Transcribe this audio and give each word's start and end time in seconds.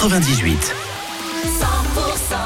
98. 0.00 0.74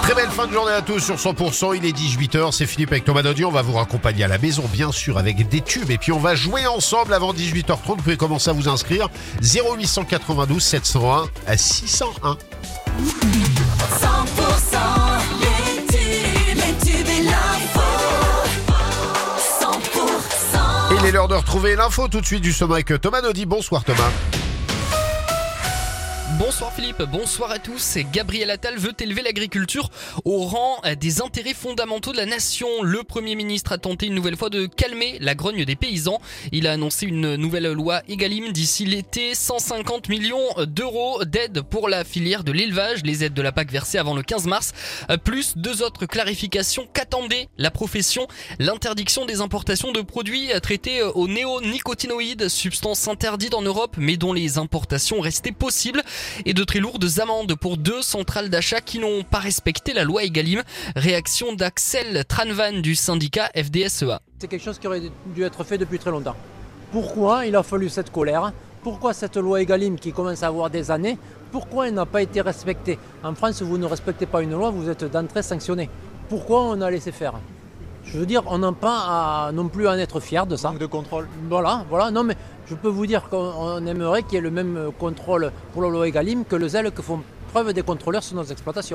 Très 0.03 0.15
belle 0.15 0.29
fin 0.31 0.49
de 0.49 0.53
journée 0.53 0.73
à 0.73 0.83
tous 0.83 0.99
sur 0.99 1.15
100%. 1.15 1.77
Il 1.77 1.87
est 1.87 1.97
18h. 1.97 2.51
C'est 2.51 2.67
Philippe 2.67 2.91
avec 2.91 3.05
Thomas 3.05 3.23
Dodier. 3.23 3.45
On 3.45 3.53
va 3.53 3.63
vous 3.63 3.75
raccompagner 3.75 4.25
à 4.25 4.29
la 4.29 4.39
maison, 4.39 4.65
bien 4.73 4.91
sûr, 4.91 5.19
avec 5.19 5.49
des 5.49 5.61
tubes. 5.61 5.89
Et 5.91 5.99
puis, 5.99 6.11
on 6.11 6.19
va 6.19 6.35
jouer 6.35 6.67
ensemble 6.67 7.15
avant 7.15 7.33
18h30. 7.33 7.79
Vous 7.87 7.97
pouvez 7.97 8.17
commencer 8.17 8.51
à 8.51 8.55
vous 8.55 8.69
inscrire. 8.69 9.09
0892 9.41 10.61
701 10.61 11.29
à 11.47 11.57
601. 11.57 12.33
100% 12.33 12.39
les 15.41 15.87
tubes, 15.87 16.57
les 16.57 16.75
tubes 16.85 17.07
et 17.07 17.23
l'info. 17.23 17.81
100% 19.61 20.99
Il 20.99 21.07
est 21.07 21.13
l'heure 21.13 21.29
de 21.29 21.37
retrouver 21.37 21.77
l'info 21.77 22.09
tout 22.09 22.21
de 22.21 22.27
suite 22.27 22.43
du 22.43 22.53
sommet 22.53 22.75
avec 22.75 23.01
Thomas 23.01 23.21
Dodi. 23.21 23.47
Bonsoir 23.47 23.85
Thomas. 23.85 24.11
Bonsoir 26.39 26.73
Philippe, 26.73 27.01
bonsoir 27.13 27.53
à 27.53 27.61
tous. 27.61 27.97
Gabriel 28.13 28.51
Attal 28.51 28.77
veut 28.77 28.93
élever 28.99 29.23
l'agriculture 29.23 29.91
au 30.25 30.39
rang 30.39 30.81
des 30.99 31.21
intérêts 31.21 31.55
fondamentaux 31.55 32.11
de 32.11 32.17
la 32.17 32.27
nation. 32.27 32.83
Le 32.83 33.05
Premier 33.05 33.37
ministre 33.37 33.71
a 33.71 33.79
tenté 33.79 34.07
une 34.07 34.15
nouvelle 34.15 34.37
fois 34.37 34.51
de 34.51 34.67
calmer 34.67 35.17
la 35.21 35.37
grogne 35.37 35.65
des 35.65 35.77
paysans. 35.77 36.21
Il 36.51 36.67
a 36.67 36.73
annoncé 36.73 37.07
une 37.07 37.37
nouvelle 37.37 37.71
loi 37.73 38.03
Egalim 38.09 38.51
d'ici 38.51 38.85
l'été, 38.85 39.37
150 39.37 40.09
millions 40.09 40.49
d'euros 40.67 41.25
d'aide 41.25 41.61
pour 41.61 41.89
la 41.89 42.03
filière 42.03 42.43
de 42.43 42.51
l'élevage, 42.51 43.03
les 43.05 43.23
aides 43.23 43.35
de 43.35 43.43
la 43.43 43.53
PAC 43.53 43.71
versées 43.71 43.99
avant 43.99 44.15
le 44.15 44.23
15 44.23 44.47
mars, 44.47 44.73
plus 45.23 45.57
deux 45.57 45.83
autres 45.83 46.07
clarifications 46.07 46.89
qu'attendait 46.93 47.49
la 47.59 47.71
profession, 47.71 48.27
l'interdiction 48.59 49.25
des 49.25 49.41
importations 49.41 49.93
de 49.93 50.01
produits 50.01 50.49
traités 50.63 51.01
aux 51.03 51.29
néonicotinoïdes, 51.29 52.49
substances 52.49 53.07
interdites 53.07 53.55
en 53.55 53.63
Europe 53.63 53.95
mais 53.99 54.17
dont 54.17 54.33
les 54.33 54.59
importations 54.59 55.21
restaient 55.21 55.53
possibles 55.53 56.03
et 56.45 56.55
de 56.55 56.65
très 56.65 56.79
lourdes 56.79 57.07
amendes 57.21 57.55
pour 57.55 57.77
deux 57.77 58.03
centrales 58.03 58.51
d'achat 58.51 58.81
qui 58.81 58.99
n'ont 58.99 59.23
pas 59.23 59.39
respecté 59.39 59.93
la 59.93 60.05
loi 60.05 60.25
Egalim. 60.25 60.63
Réaction 60.97 61.53
d'Axel 61.53 62.25
Tranvan 62.27 62.81
du 62.81 62.95
syndicat 62.95 63.51
FDSEA. 63.55 64.21
C'est 64.39 64.49
quelque 64.49 64.63
chose 64.63 64.79
qui 64.79 64.87
aurait 64.87 65.03
dû 65.27 65.43
être 65.43 65.65
fait 65.65 65.79
depuis 65.79 65.99
très 65.99 66.11
longtemps. 66.11 66.37
Pourquoi 66.93 67.47
il 67.47 67.57
a 67.57 67.63
fallu 67.63 67.89
cette 67.89 68.13
colère? 68.13 68.53
Pourquoi 68.83 69.15
cette 69.15 69.37
loi 69.37 69.63
Egalim 69.63 69.99
qui 69.99 70.13
commence 70.13 70.43
à 70.43 70.49
avoir 70.49 70.71
des 70.71 70.91
années 70.91 71.19
Pourquoi 71.51 71.89
elle 71.89 71.95
n'a 71.95 72.07
pas 72.07 72.23
été 72.23 72.41
respectée? 72.41 72.99
En 73.23 73.35
France, 73.35 73.63
vous 73.63 73.79
ne 73.79 73.87
respectez 73.87 74.27
pas 74.27 74.43
une 74.43 74.53
loi, 74.53 74.71
vous 74.71 74.89
êtes 74.89 75.05
d'entrée 75.05 75.43
sanctionné. 75.43 75.89
Pourquoi 76.29 76.63
on 76.63 76.81
a 76.81 76.91
laissé 76.91 77.11
faire? 77.13 77.35
Je 78.05 78.19
veux 78.19 78.27
dire, 78.27 78.43
on 78.47 78.59
n'a 78.59 78.73
pas 78.73 79.47
à, 79.47 79.53
non 79.53 79.69
plus 79.69 79.89
à 79.89 79.93
en 79.93 79.99
être 79.99 80.21
fier 80.21 80.47
de 80.47 80.57
ça. 80.57 80.69
Manque 80.69 80.79
de 80.79 80.87
contrôle. 80.87 81.29
Voilà, 81.49 81.85
voilà. 81.89 82.11
Non, 82.11 82.23
mais 82.23 82.37
je 82.67 82.75
peux 82.75 82.89
vous 82.89 83.07
dire 83.07 83.29
qu'on 83.29 83.85
aimerait 83.87 84.23
qu'il 84.23 84.35
y 84.35 84.37
ait 84.37 84.41
le 84.41 84.51
même 84.51 84.91
contrôle 84.99 85.51
pour 85.73 85.83
la 85.83 85.89
loi 85.89 86.07
Egalim 86.09 86.45
que 86.45 86.57
le 86.57 86.69
zèle 86.69 86.91
que 86.93 87.03
font 87.03 87.21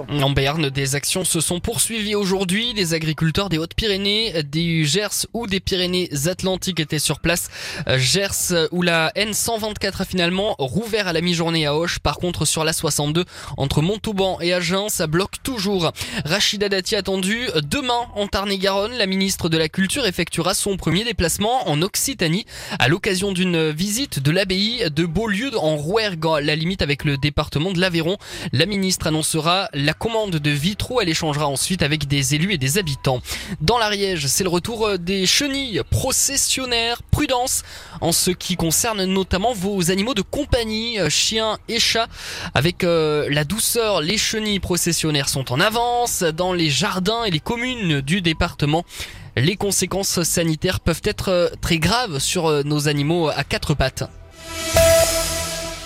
des. 0.07 0.21
En 0.21 0.31
Berne, 0.31 0.69
des 0.69 0.95
actions 0.95 1.23
se 1.23 1.39
sont 1.39 1.59
poursuivies 1.59 2.15
aujourd'hui. 2.15 2.73
Les 2.73 2.93
agriculteurs 2.93 3.49
des 3.49 3.57
Hautes-Pyrénées, 3.57 4.43
du 4.43 4.85
Gers 4.85 5.25
ou 5.33 5.47
des 5.47 5.59
Pyrénées-Atlantiques 5.59 6.79
étaient 6.79 6.99
sur 6.99 7.19
place. 7.19 7.49
Gers 7.87 8.69
où 8.71 8.81
la 8.81 9.11
N124 9.15 10.01
a 10.01 10.05
finalement 10.05 10.55
rouvert 10.59 11.07
à 11.07 11.13
la 11.13 11.21
mi-journée 11.21 11.65
à 11.65 11.75
Auch. 11.75 11.99
Par 11.99 12.17
contre, 12.17 12.45
sur 12.45 12.63
la 12.63 12.73
62 12.73 13.25
entre 13.57 13.81
Montauban 13.81 14.39
et 14.41 14.53
Agen, 14.53 14.89
ça 14.89 15.07
bloque 15.07 15.41
toujours. 15.43 15.91
Rachida 16.25 16.69
Dati 16.69 16.95
attendu 16.95 17.47
demain 17.63 18.07
en 18.15 18.27
Tarn-et-Garonne. 18.27 18.93
La 18.97 19.05
ministre 19.05 19.49
de 19.49 19.57
la 19.57 19.69
Culture 19.69 20.05
effectuera 20.05 20.53
son 20.53 20.77
premier 20.77 21.03
déplacement 21.03 21.69
en 21.69 21.81
Occitanie 21.81 22.45
à 22.77 22.87
l'occasion 22.87 23.31
d'une 23.31 23.69
visite 23.71 24.19
de 24.19 24.31
l'abbaye 24.31 24.89
de 24.91 25.05
Beaulieu 25.05 25.51
en 25.57 25.77
Rouergue, 25.77 26.25
la 26.41 26.55
limite 26.55 26.81
avec 26.81 27.05
le 27.05 27.17
département 27.17 27.71
de 27.71 27.79
l'Aveyron. 27.79 28.17
La 28.51 28.65
ministre 28.65 29.07
annoncera 29.07 29.69
la 29.73 29.93
commande 29.93 30.35
de 30.35 30.49
vitraux. 30.49 31.01
Elle 31.01 31.09
échangera 31.09 31.47
ensuite 31.47 31.83
avec 31.83 32.07
des 32.07 32.35
élus 32.35 32.53
et 32.53 32.57
des 32.57 32.77
habitants. 32.77 33.21
Dans 33.61 33.77
l'Ariège, 33.77 34.27
c'est 34.27 34.43
le 34.43 34.49
retour 34.49 34.97
des 34.97 35.25
chenilles 35.25 35.81
processionnaires. 35.89 37.01
Prudence 37.03 37.63
en 38.01 38.11
ce 38.11 38.31
qui 38.31 38.55
concerne 38.55 39.03
notamment 39.05 39.53
vos 39.53 39.91
animaux 39.91 40.13
de 40.13 40.21
compagnie, 40.21 40.97
chiens 41.09 41.57
et 41.67 41.79
chats. 41.79 42.07
Avec 42.53 42.83
euh, 42.83 43.27
la 43.29 43.43
douceur, 43.43 44.01
les 44.01 44.17
chenilles 44.17 44.59
processionnaires 44.59 45.29
sont 45.29 45.51
en 45.51 45.59
avance 45.59 46.23
dans 46.23 46.53
les 46.53 46.69
jardins 46.69 47.23
et 47.23 47.31
les 47.31 47.39
communes 47.39 48.01
du 48.01 48.21
département. 48.21 48.83
Les 49.35 49.55
conséquences 49.55 50.23
sanitaires 50.23 50.79
peuvent 50.79 51.01
être 51.03 51.29
euh, 51.29 51.49
très 51.61 51.77
graves 51.77 52.19
sur 52.19 52.47
euh, 52.47 52.63
nos 52.63 52.87
animaux 52.87 53.29
à 53.29 53.43
quatre 53.43 53.73
pattes. 53.73 54.03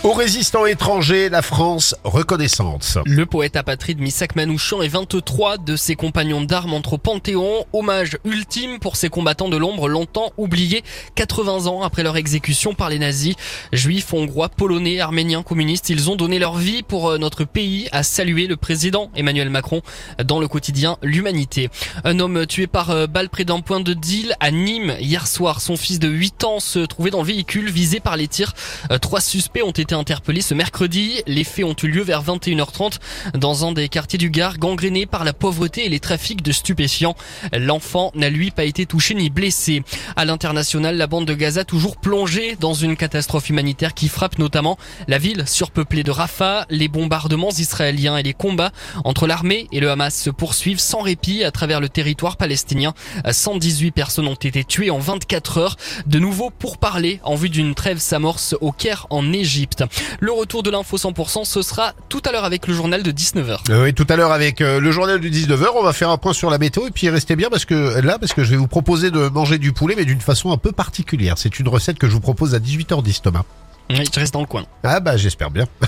Aux 0.03 0.11
résistants 0.11 0.65
étrangers, 0.65 1.29
la 1.29 1.41
France 1.41 1.95
reconnaissante. 2.03 2.97
Le 3.05 3.25
poète 3.25 3.55
apatride 3.55 4.01
Missak 4.01 4.35
Manouchian 4.35 4.81
et 4.81 4.89
23 4.89 5.59
de 5.59 5.77
ses 5.77 5.95
compagnons 5.95 6.41
d'armes 6.41 6.73
entrent 6.73 6.93
au 6.93 6.97
Panthéon. 6.97 7.65
Hommage 7.71 8.17
ultime 8.25 8.79
pour 8.79 8.97
ces 8.97 9.07
combattants 9.07 9.47
de 9.47 9.55
l'ombre 9.55 9.87
longtemps 9.87 10.33
oubliés 10.35 10.83
80 11.15 11.67
ans 11.67 11.83
après 11.83 12.03
leur 12.03 12.17
exécution 12.17 12.73
par 12.73 12.89
les 12.89 12.99
nazis. 12.99 13.35
Juifs, 13.71 14.13
hongrois, 14.13 14.49
polonais, 14.49 14.99
arméniens, 14.99 15.41
communistes, 15.41 15.89
ils 15.89 16.09
ont 16.09 16.17
donné 16.17 16.37
leur 16.37 16.57
vie 16.57 16.83
pour 16.83 17.11
euh, 17.11 17.17
notre 17.17 17.45
pays, 17.45 17.87
a 17.93 18.03
salué 18.03 18.47
le 18.47 18.57
président 18.57 19.09
Emmanuel 19.15 19.49
Macron 19.49 19.81
dans 20.21 20.41
le 20.41 20.49
quotidien 20.49 20.97
L'Humanité. 21.01 21.69
Un 22.03 22.19
homme 22.19 22.45
tué 22.45 22.67
par 22.67 22.89
euh, 22.89 23.07
balle 23.07 23.29
près 23.29 23.45
d'un 23.45 23.61
point 23.61 23.79
de 23.79 23.93
deal 23.93 24.35
à 24.41 24.51
Nîmes 24.51 24.97
hier 24.99 25.27
soir. 25.27 25.61
Son 25.61 25.77
fils 25.77 25.99
de 25.99 26.09
8 26.09 26.43
ans 26.43 26.59
se 26.59 26.79
trouvait 26.79 27.09
dans 27.09 27.21
le 27.21 27.27
véhicule 27.27 27.71
visé 27.71 28.01
par 28.01 28.17
les 28.17 28.27
tirs. 28.27 28.51
Euh, 28.91 28.97
Trois 28.97 29.21
suspects 29.21 29.63
ont 29.63 29.71
été 29.71 29.92
interpellé 29.93 30.41
ce 30.41 30.53
mercredi. 30.53 31.21
Les 31.27 31.43
faits 31.43 31.65
ont 31.65 31.75
eu 31.81 31.87
lieu 31.87 32.03
vers 32.03 32.23
21h30 32.23 32.99
dans 33.33 33.65
un 33.65 33.71
des 33.71 33.89
quartiers 33.89 34.19
du 34.19 34.29
Gard, 34.29 34.57
gangréné 34.57 35.05
par 35.05 35.23
la 35.23 35.33
pauvreté 35.33 35.85
et 35.85 35.89
les 35.89 35.99
trafics 35.99 36.41
de 36.41 36.51
stupéfiants. 36.51 37.15
L'enfant 37.53 38.11
n'a 38.15 38.29
lui 38.29 38.51
pas 38.51 38.63
été 38.63 38.85
touché 38.85 39.13
ni 39.13 39.29
blessé. 39.29 39.83
À 40.15 40.25
l'international, 40.25 40.97
la 40.97 41.07
bande 41.07 41.25
de 41.25 41.33
Gaza 41.33 41.63
toujours 41.65 41.97
plongée 41.97 42.55
dans 42.59 42.73
une 42.73 42.95
catastrophe 42.95 43.49
humanitaire 43.49 43.93
qui 43.93 44.07
frappe 44.07 44.39
notamment 44.39 44.77
la 45.07 45.17
ville 45.17 45.47
surpeuplée 45.47 46.03
de 46.03 46.11
Rafah. 46.11 46.65
Les 46.69 46.87
bombardements 46.87 47.51
israéliens 47.51 48.17
et 48.17 48.23
les 48.23 48.33
combats 48.33 48.71
entre 49.03 49.27
l'armée 49.27 49.67
et 49.71 49.79
le 49.79 49.89
Hamas 49.89 50.15
se 50.15 50.29
poursuivent 50.29 50.79
sans 50.79 51.01
répit 51.01 51.43
à 51.43 51.51
travers 51.51 51.79
le 51.79 51.89
territoire 51.89 52.37
palestinien. 52.37 52.93
118 53.29 53.91
personnes 53.91 54.27
ont 54.27 54.33
été 54.33 54.63
tuées 54.63 54.89
en 54.89 54.99
24 54.99 55.57
heures. 55.57 55.77
De 56.05 56.19
nouveau 56.19 56.49
pour 56.49 56.77
parler 56.77 57.19
en 57.23 57.35
vue 57.35 57.49
d'une 57.49 57.75
trêve 57.75 57.99
s'amorce 57.99 58.55
au 58.61 58.71
Caire 58.71 59.07
en 59.09 59.33
Égypte. 59.33 59.82
Le 60.19 60.31
retour 60.31 60.63
de 60.63 60.71
l'info 60.71 60.97
100%, 60.97 61.45
ce 61.45 61.61
sera 61.61 61.93
tout 62.09 62.21
à 62.25 62.31
l'heure 62.31 62.45
avec 62.45 62.67
le 62.67 62.73
journal 62.73 63.03
de 63.03 63.11
19h. 63.11 63.57
Euh, 63.69 63.83
oui, 63.83 63.93
tout 63.93 64.07
à 64.09 64.15
l'heure 64.15 64.31
avec 64.31 64.61
euh, 64.61 64.79
le 64.79 64.91
journal 64.91 65.19
du 65.19 65.29
19h, 65.29 65.67
on 65.75 65.83
va 65.83 65.93
faire 65.93 66.09
un 66.09 66.17
point 66.17 66.33
sur 66.33 66.49
la 66.49 66.57
météo 66.57 66.87
et 66.87 66.91
puis 66.91 67.09
restez 67.09 67.35
bien 67.35 67.49
parce 67.49 67.65
que 67.65 67.99
là, 68.01 68.17
parce 68.19 68.33
que 68.33 68.43
je 68.43 68.51
vais 68.51 68.57
vous 68.57 68.67
proposer 68.67 69.11
de 69.11 69.29
manger 69.29 69.57
du 69.57 69.73
poulet 69.73 69.95
mais 69.97 70.05
d'une 70.05 70.21
façon 70.21 70.51
un 70.51 70.57
peu 70.57 70.71
particulière. 70.71 71.37
C'est 71.37 71.59
une 71.59 71.67
recette 71.67 71.97
que 71.99 72.07
je 72.07 72.13
vous 72.13 72.21
propose 72.21 72.55
à 72.55 72.59
18h10 72.59 73.21
Thomas. 73.21 73.43
Oui, 73.89 74.05
je 74.13 74.19
reste 74.19 74.33
dans 74.33 74.41
le 74.41 74.47
coin. 74.47 74.65
Ah 74.83 74.99
bah 74.99 75.17
j'espère 75.17 75.51
bien. 75.51 75.65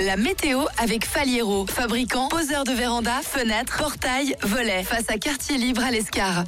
La 0.00 0.16
météo 0.16 0.64
avec 0.78 1.06
Faliero, 1.06 1.66
fabricant, 1.66 2.26
poseur 2.28 2.64
de 2.64 2.72
véranda, 2.72 3.20
fenêtres, 3.22 3.78
portail, 3.78 4.34
volets, 4.42 4.82
face 4.82 5.08
à 5.08 5.18
quartier 5.18 5.56
libre 5.56 5.84
à 5.84 5.92
l'Escar. 5.92 6.44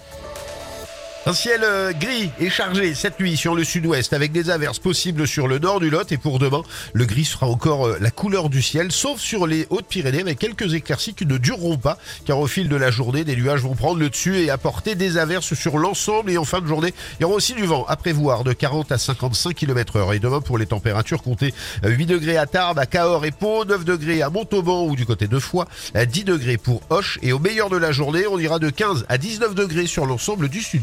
Un 1.29 1.33
ciel 1.33 1.63
euh, 1.65 1.93
gris 1.93 2.31
et 2.39 2.49
chargé 2.49 2.95
cette 2.95 3.19
nuit 3.19 3.37
sur 3.37 3.57
le 3.57 3.65
sud-ouest 3.65 4.13
avec 4.13 4.31
des 4.31 4.49
averses 4.49 4.79
possibles 4.79 5.27
sur 5.27 5.49
le 5.49 5.59
nord 5.59 5.81
du 5.81 5.91
Lot. 5.91 6.13
Et 6.13 6.19
pour 6.19 6.39
demain, 6.39 6.63
le 6.93 7.05
gris 7.05 7.25
sera 7.25 7.49
encore 7.49 7.89
euh, 7.89 7.99
la 8.01 8.13
couleur 8.13 8.49
du 8.49 8.63
ciel 8.63 8.93
sauf 8.93 9.19
sur 9.19 9.49
les 9.49 9.67
Hautes-Pyrénées 9.71 10.21
avec 10.21 10.39
quelques 10.39 10.75
éclaircies 10.75 11.15
qui 11.15 11.27
ne 11.27 11.37
dureront 11.37 11.79
pas 11.79 11.99
car 12.27 12.39
au 12.39 12.47
fil 12.47 12.69
de 12.69 12.77
la 12.77 12.93
journée, 12.93 13.25
des 13.25 13.35
nuages 13.35 13.63
vont 13.63 13.75
prendre 13.75 13.99
le 13.99 14.09
dessus 14.09 14.39
et 14.39 14.51
apporter 14.51 14.95
des 14.95 15.19
averses 15.19 15.55
sur 15.55 15.79
l'ensemble. 15.79 16.31
Et 16.31 16.39
en 16.39 16.45
fin 16.45 16.61
de 16.61 16.69
journée, 16.69 16.95
il 17.19 17.23
y 17.23 17.25
aura 17.25 17.35
aussi 17.35 17.55
du 17.55 17.65
vent 17.65 17.85
à 17.89 17.97
prévoir 17.97 18.45
de 18.45 18.53
40 18.53 18.93
à 18.93 18.99
55 18.99 19.53
km 19.53 19.97
heure. 19.97 20.13
Et 20.13 20.21
demain 20.21 20.41
pour 20.41 20.59
les 20.59 20.67
températures 20.67 21.25
comptez 21.25 21.53
8 21.83 22.07
degrés 22.07 22.37
à 22.37 22.47
Tarbes, 22.47 22.79
à 22.79 22.87
Cahors 22.87 23.25
et 23.25 23.33
Pau, 23.33 23.65
9 23.65 23.85
degrés 23.85 24.23
à 24.23 24.31
Montauban 24.31 24.85
ou 24.87 24.95
du 24.95 25.07
côté 25.07 25.27
de 25.27 25.41
Foix, 25.41 25.67
10 25.97 26.23
degrés 26.23 26.57
pour 26.57 26.83
Hoche. 26.89 27.19
Et 27.23 27.33
au 27.33 27.41
meilleur 27.41 27.69
de 27.69 27.77
la 27.77 27.91
journée, 27.91 28.29
on 28.29 28.39
ira 28.39 28.61
de 28.61 28.71
15 28.71 29.07
à 29.09 29.19
19 29.19 29.57
degrés 29.57 29.89
sur 29.89 30.07
l'ensemble 30.07 30.49
du 30.49 30.63
sud. 30.63 30.83